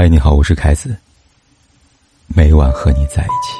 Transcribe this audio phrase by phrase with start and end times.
[0.00, 0.96] 嗨，你好，我是凯子。
[2.28, 3.58] 每晚和你在一起。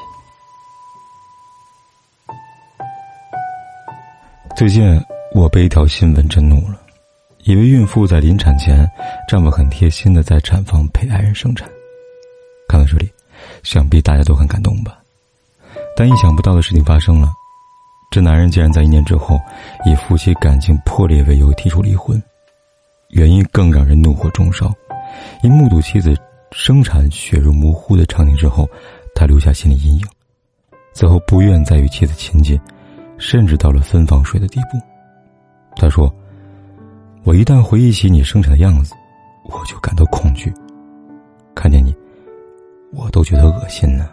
[4.57, 5.05] 最近
[5.35, 6.81] 我被一条新闻震怒了，
[7.39, 8.89] 一位孕妇在临产前，
[9.29, 11.69] 丈夫很贴心的在产房陪爱人生产。
[12.68, 13.11] 看到这里，
[13.64, 14.96] 想必大家都很感动吧？
[15.96, 17.32] 但意想不到的事情发生了，
[18.12, 19.41] 这男人竟然在一年之后，
[19.84, 22.23] 以夫妻感情破裂为由提出离婚，
[23.09, 24.73] 原因更让人怒火中烧。
[25.43, 26.14] 因目睹妻子
[26.50, 28.68] 生产血肉模糊的场景之后，
[29.14, 30.06] 他留下心理阴影，
[30.93, 32.59] 此后不愿再与妻子亲近，
[33.19, 34.79] 甚至到了分房睡的地步。
[35.77, 36.12] 他说
[37.25, 38.95] ：“我一旦回忆起你生产的样子，
[39.45, 40.53] 我就感到恐惧。
[41.55, 41.95] 看见你，
[42.92, 44.09] 我都觉得恶心呢。”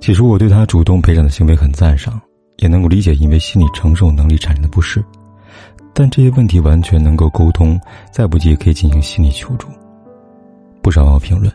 [0.00, 2.20] 起初我对他主动陪产的行为很赞赏，
[2.58, 5.04] 也能够理解因为心理承受能力产生的不适。
[5.92, 7.78] 但这些问题完全能够沟通，
[8.12, 9.66] 再不济也可以进行心理求助。
[10.88, 11.52] 不少网友评论，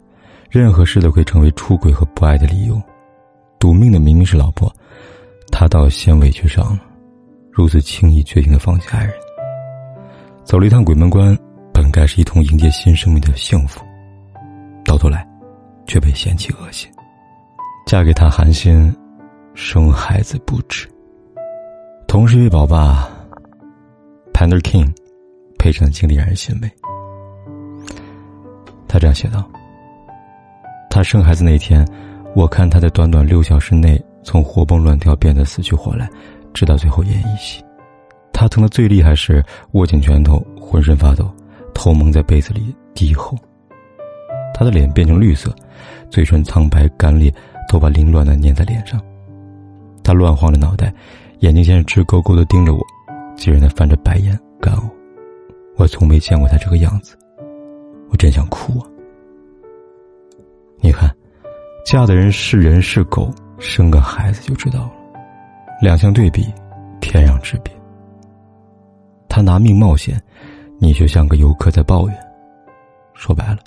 [0.52, 2.80] 任何事都可以成为出轨和不爱的理由。
[3.58, 4.72] 赌命的明明是老婆，
[5.52, 6.80] 他倒先委屈上了，
[7.52, 9.12] 如此轻易决定的放弃爱人，
[10.44, 11.36] 走了一趟鬼门关，
[11.74, 13.84] 本该是一同迎接新生命的幸福，
[14.86, 15.28] 到头来，
[15.88, 16.88] 却被嫌弃恶心。
[17.88, 18.96] 嫁给他寒心，
[19.56, 20.88] 生孩子不止。
[22.08, 23.10] 同是一位宝爸。
[24.32, 24.94] Panda King，
[25.58, 26.70] 陪产的经历让人欣慰。
[28.94, 29.44] 他这样写道
[30.88, 31.84] ：“他生孩子那天，
[32.36, 36.08] 我看他在短短六小时内从活蹦乱跳变得死去活来，
[36.54, 37.66] 直到最后奄奄一息。
[38.32, 41.28] 他疼的最厉害时，握紧拳头，浑身发抖，
[41.74, 43.36] 头蒙在被子里低吼。
[44.54, 45.52] 他的脸变成绿色，
[46.12, 47.34] 嘴唇苍白干裂，
[47.68, 49.02] 头发凌乱的粘在脸上。
[50.04, 50.94] 他乱晃着脑袋，
[51.40, 52.80] 眼睛先是直勾勾的盯着我。”
[53.36, 54.84] 竟然的翻着白眼干呕，
[55.78, 57.18] 我从没见过他这个样子，
[58.10, 58.88] 我真想哭啊！
[60.80, 61.10] 你看，
[61.86, 64.92] 嫁的人是人是狗，生个孩子就知道了，
[65.82, 66.54] 两相对比，
[67.00, 67.74] 天壤之别。
[69.28, 70.22] 他拿命冒险，
[70.80, 72.18] 你却像个游客在抱怨。
[73.14, 73.60] 说白了，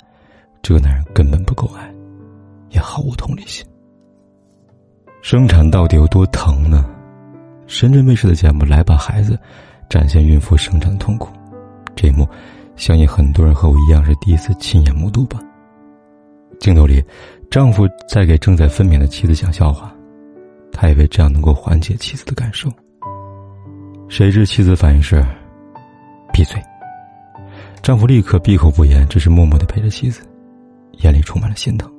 [0.61, 1.93] 这个男人根本不够爱，
[2.69, 3.65] 也毫无同理心。
[5.21, 6.85] 生产到底有多疼呢？
[7.65, 9.35] 深圳卫视的节目《来吧孩子》，
[9.89, 11.29] 展现孕妇生产的痛苦。
[11.95, 12.25] 这一幕，
[12.77, 15.39] 相信很多人和我一样是第一次亲眼目睹吧。
[16.59, 17.03] 镜头里，
[17.49, 19.91] 丈夫在给正在分娩的妻子讲笑话，
[20.71, 22.69] 他以为这样能够缓解妻子的感受。
[24.07, 25.25] 谁知妻子反应是
[26.31, 26.61] ：“闭嘴。”
[27.83, 30.21] 丈夫立刻闭口不言，只是默默的陪着妻子，
[30.99, 31.91] 眼里充满了心疼，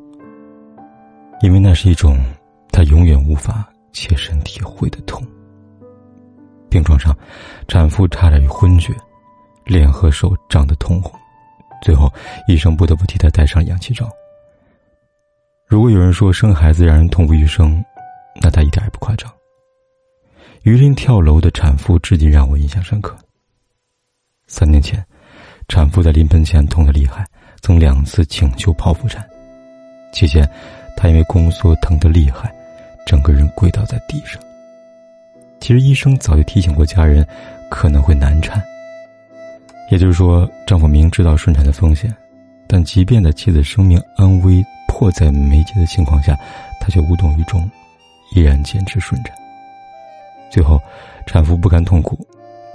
[1.43, 2.19] 因为那是一种
[2.71, 5.23] 他永远无法切身体会的痛。
[6.69, 7.17] 病床上，
[7.69, 8.93] 产妇差点昏厥，
[9.69, 11.13] 脸和手涨得通红，
[11.83, 12.11] 最后
[12.49, 14.09] 医生不得不替她戴上氧气罩。
[15.67, 17.85] 如果有人说生孩子让人痛不欲生，
[18.41, 19.31] 那他一点也不夸张。
[20.63, 23.15] 榆林跳楼的产妇至今让我印象深刻。
[24.47, 25.05] 三年前，
[25.69, 27.27] 产妇在临盆前痛得厉害，
[27.61, 29.23] 曾两次请求剖腹产，
[30.15, 30.49] 期间，
[30.97, 32.51] 她因为宫缩疼得厉害，
[33.05, 34.43] 整个人跪倒在地上。
[35.61, 37.27] 其实医生早就提醒过家人，
[37.71, 38.65] 可能会难产。
[39.91, 42.15] 也就是说，丈夫明知道顺产的风险，
[42.67, 46.39] 但即便在妻子生命安危迫在眉睫的情况下，
[46.81, 47.69] 他却无动于衷，
[48.35, 49.35] 依然坚持顺产。
[50.51, 50.81] 最后，
[51.27, 52.19] 产妇不甘痛苦，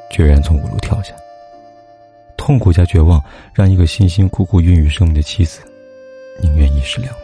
[0.10, 1.14] 决然从五楼跳下。
[2.36, 5.62] 痛苦加绝望，让一个辛辛苦苦孕育生命的妻子，
[6.42, 7.24] 宁愿一尸两命。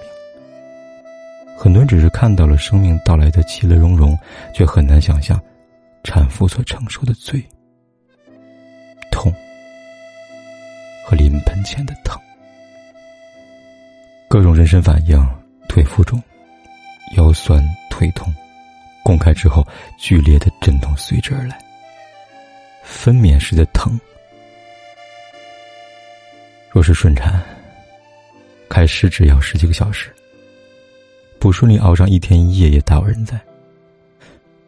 [1.57, 4.17] 很多人只是看到了生命到来的其乐融融，
[4.53, 5.39] 却很难想象。
[6.03, 7.43] 产妇所承受的罪、
[11.09, 12.21] 和临盆前的疼，
[14.27, 15.19] 各种妊娠反应：
[15.67, 16.21] 腿浮肿、
[17.17, 17.59] 腰酸
[17.89, 18.31] 腿痛，
[19.01, 21.59] 公开之后剧烈的阵痛随之而来。
[22.83, 23.99] 分娩时的疼，
[26.69, 27.43] 若是顺产，
[28.69, 30.13] 开十指要十几个小时，
[31.39, 33.35] 不顺利熬上一天一夜也大有人在。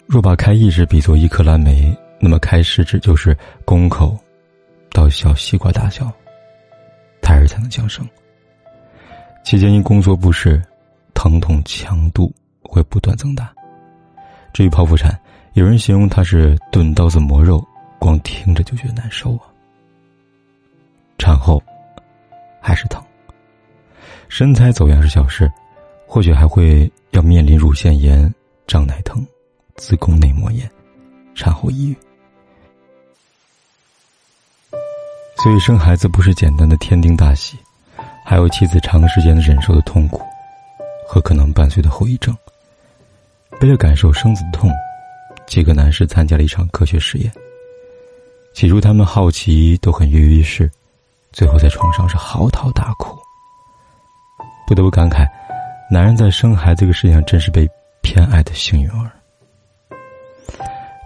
[0.08, 4.18] 若把开一指比作一颗蓝莓，那么开十指就是宫口
[4.90, 6.12] 到小西瓜大小，
[7.32, 8.06] 胎儿才能降生。
[9.46, 10.62] 期间因工作不适，
[11.14, 12.30] 疼痛强度
[12.62, 13.54] 会不断增大。
[14.52, 15.18] 至于剖腹产，
[15.54, 17.66] 有人形容它是钝刀子磨肉，
[17.98, 19.48] 光听着就觉得难受啊。
[21.18, 21.64] 产后
[22.60, 23.02] 还是疼，
[24.28, 25.50] 身材走样是小事，
[26.06, 28.30] 或许还会要面临乳腺炎、
[28.68, 29.26] 胀奶疼。
[29.78, 30.70] 子宫内膜炎、
[31.34, 31.98] 产后抑郁，
[35.42, 37.58] 所以生孩子不是简单的天丁大喜，
[38.24, 40.22] 还有妻子长时间的忍受的痛苦
[41.08, 42.36] 和可能伴随的后遗症。
[43.60, 44.70] 为了感受生子的痛，
[45.48, 47.32] 几个男士参加了一场科学实验。
[48.54, 50.70] 起初他们好奇，都很跃跃欲试，
[51.32, 53.18] 最后在床上是嚎啕大哭。
[54.68, 55.28] 不得不感慨，
[55.90, 57.68] 男人在生孩子这个世界上真是被
[58.04, 59.12] 偏爱的幸运儿。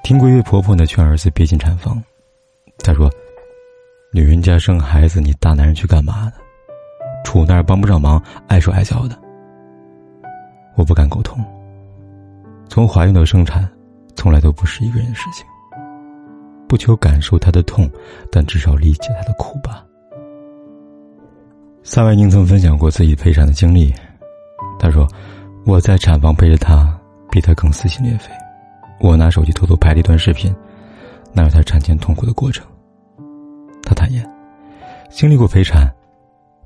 [0.04, 2.04] 听过一位婆婆呢劝儿子别进产房，
[2.80, 3.10] 她说
[4.16, 6.32] ：“女人家生孩子，你大男人去干嘛呢？
[7.26, 8.18] 杵那儿帮不上忙，
[8.48, 9.20] 碍手碍脚的。”
[10.78, 11.44] 我不敢苟同。
[12.70, 13.70] 从怀孕到生产，
[14.16, 15.46] 从来都不是一个人的事情。
[16.66, 17.92] 不求感受她的痛，
[18.32, 19.84] 但至少理解她的苦吧。
[21.84, 23.94] 萨维宁曾分享过自己陪产的经历，
[24.80, 25.06] 他说
[25.68, 26.98] ：“我在产房陪着她，
[27.30, 28.32] 比她更撕心裂肺。”
[29.02, 30.56] 我拿手机偷偷拍了一段视频，
[31.34, 32.66] 那是他产前痛苦的过程。
[33.86, 34.28] 他坦言，
[35.10, 35.90] 经历过陪产，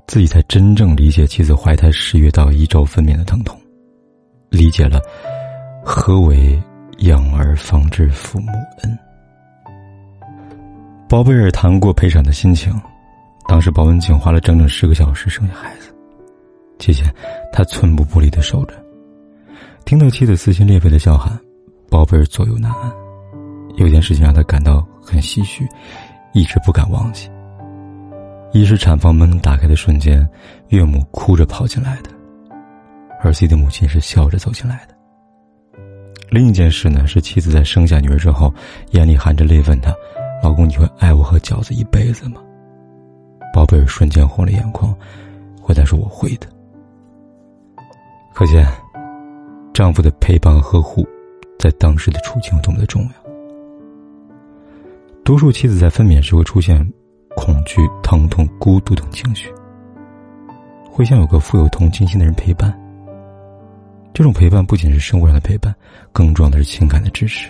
[0.06, 3.56] 自己才真正理解妻子怀胎十月到一周分娩的疼痛，
[4.48, 4.98] 理解了
[5.84, 6.60] 何为
[6.98, 8.52] 养儿方知父母
[8.82, 8.98] 恩。
[11.08, 12.72] 包贝尔谈过陪产的心情，
[13.46, 15.94] 当时包文婧花了整整十个小时生下孩子，
[16.78, 17.04] 期间
[17.52, 18.74] 他寸步不离的守着，
[19.84, 21.38] 听到妻子撕心裂肺的叫喊。
[21.90, 22.92] 包贝尔左右难安，
[23.74, 25.66] 有件事情让他感到很唏嘘，
[26.32, 27.30] 一直不敢忘记。
[28.52, 30.28] 一是产房门打开的瞬间，
[30.68, 32.10] 岳母哭着跑进来的，
[33.22, 34.94] 儿媳的母亲是笑着走进来的。
[36.30, 38.52] 另一件事呢，是妻子在生下女儿之后，
[38.90, 39.94] 眼里含着泪问他
[40.42, 42.40] ：“老公，你会爱我和饺子一辈子吗？”
[43.54, 44.94] 宝贝儿瞬间红了眼眶，
[45.60, 46.46] 回答说：“我会的。”
[48.32, 48.66] 可见，
[49.74, 51.06] 丈夫的陪伴和呵护。
[51.58, 53.29] 在当时的处境有多么的重要？
[55.30, 56.76] 多数妻子在分娩时会出现
[57.36, 59.48] 恐惧、疼痛、孤独等情绪，
[60.90, 62.76] 会想有个富有同情心的人陪伴。
[64.12, 65.72] 这种陪伴不仅是生活上的陪伴，
[66.12, 67.48] 更重要的是情感的支持，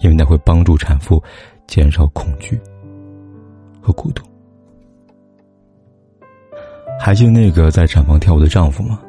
[0.00, 1.18] 因为那会帮助产妇
[1.66, 2.60] 减少恐惧
[3.80, 4.22] 和孤独。
[7.00, 9.00] 还记得那个在产房跳舞的丈夫吗？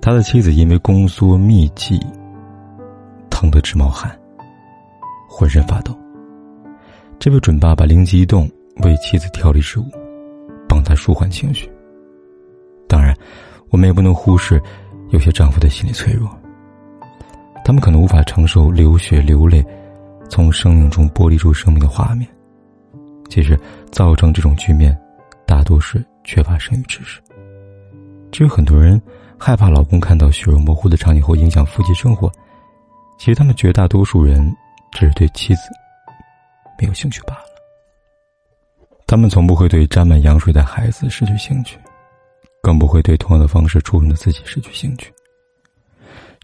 [0.00, 2.00] 他的妻子因为宫缩密集。
[3.28, 4.18] 疼得直冒汗，
[5.28, 5.94] 浑身发抖。
[7.24, 8.46] 这位准爸爸灵机一动，
[8.82, 9.84] 为妻子调理食物，
[10.68, 11.66] 帮她舒缓情绪。
[12.86, 13.16] 当然，
[13.70, 14.62] 我们也不能忽视
[15.08, 16.28] 有些丈夫的心理脆弱，
[17.64, 19.64] 他们可能无法承受流血流泪，
[20.28, 22.28] 从生命中剥离出生命的画面。
[23.30, 23.58] 其实，
[23.90, 24.94] 造成这种局面，
[25.46, 27.22] 大多是缺乏生育知识。
[28.32, 29.00] 至于很多人
[29.38, 32.30] 害怕老公看到血肉模糊的场景后影响夫妻生活。
[33.16, 34.54] 其实，他们绝大多数人
[34.92, 35.62] 只是对妻子
[36.78, 37.44] 没有兴趣罢了。
[39.06, 41.78] 他们从不会对沾满羊水的孩子失去兴趣，
[42.62, 45.12] 更不会对同样的方式出生的自己失去兴趣。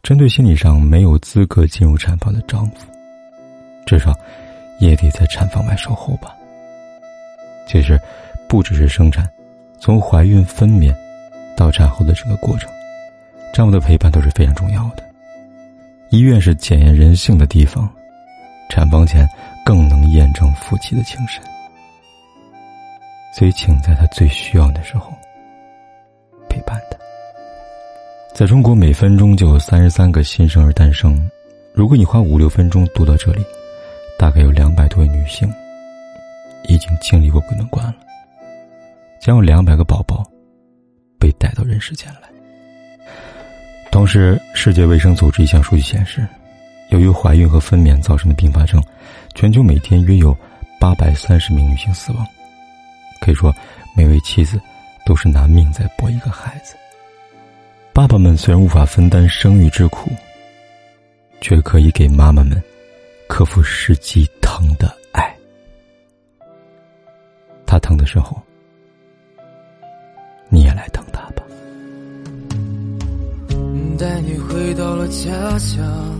[0.02, 2.86] 针对心理上没有资格进入产房的丈夫，
[3.86, 4.14] 至少
[4.78, 6.34] 也得在产房外守候吧。
[7.66, 8.00] 其实，
[8.48, 9.28] 不只是生产，
[9.78, 10.94] 从怀孕、分娩
[11.56, 12.70] 到产后的整个过程，
[13.52, 15.04] 丈夫的陪伴都是非常重要的。
[16.10, 17.88] 医院是检验人性的地方，
[18.68, 19.28] 产房前
[19.64, 21.42] 更能验证夫妻的情深。
[23.32, 25.12] 所以，请在他最需要的时候
[26.48, 26.98] 陪伴他。
[28.34, 31.30] 在中国，每分钟就有三十三个新生儿诞生。
[31.72, 33.44] 如果你花五六分钟读到这里，
[34.18, 35.48] 大概有两百多位女性
[36.64, 37.94] 已经经历过鬼门关了，
[39.20, 40.24] 将有两百个宝宝
[41.18, 42.28] 被带到人世间来。
[43.92, 46.26] 同时，世界卫生组织一项数据显示，
[46.88, 48.82] 由于怀孕和分娩造成的并发症，
[49.34, 50.36] 全球每天约有
[50.78, 52.26] 八百三十名女性死亡。
[53.20, 53.54] 可以说，
[53.94, 54.60] 每位妻子
[55.04, 56.74] 都是拿命在搏一个孩子。
[57.92, 60.10] 爸爸们虽然无法分担生育之苦，
[61.40, 62.62] 却可以给妈妈们
[63.28, 65.36] 克服实际疼的爱。
[67.66, 68.40] 他疼的时候，
[70.48, 71.44] 你也来疼他吧。
[73.98, 76.19] 带你回到了家乡，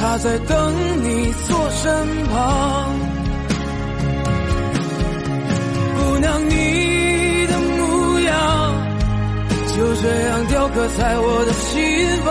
[0.00, 2.34] 他在等你坐身旁。
[5.94, 8.32] 姑娘，你的模样
[9.68, 11.76] 就这样雕刻在我的心
[12.24, 12.28] 房。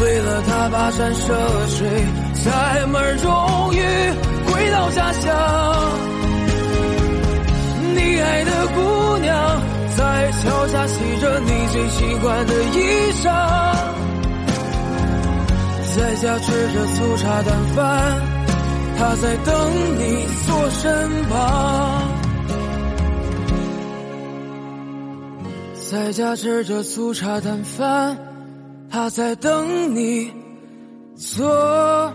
[0.00, 1.26] 为了他跋山涉
[1.68, 1.78] 水，
[2.44, 2.46] 载
[2.86, 3.26] 满荣
[3.74, 3.76] 誉
[4.46, 5.24] 回到家乡。
[7.94, 9.62] 你爱的姑娘
[9.96, 12.76] 在桥下洗着你最喜欢的衣
[13.22, 13.26] 裳，
[15.98, 18.22] 在家吃着粗茶淡饭，
[18.96, 19.54] 他在等
[19.98, 22.02] 你坐身旁。
[25.90, 28.16] 在家吃着粗茶淡饭。
[28.90, 30.32] 他在等你
[31.14, 32.12] 坐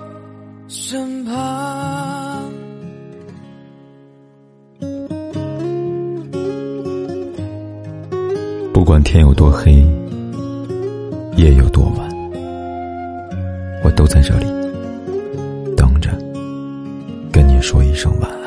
[0.67, 2.51] 身旁。
[8.73, 9.71] 不管天有多黑，
[11.35, 12.09] 夜有多晚，
[13.95, 14.45] 都在这里
[15.75, 16.09] 等着，
[17.31, 18.42] 跟你说一声晚安。